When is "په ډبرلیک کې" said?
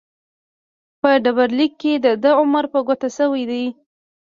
1.01-1.93